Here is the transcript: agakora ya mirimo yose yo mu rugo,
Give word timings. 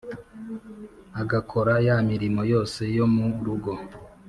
agakora 1.21 1.73
ya 1.87 1.95
mirimo 2.09 2.41
yose 2.53 2.81
yo 2.97 3.05
mu 3.13 3.25
rugo, 3.45 3.71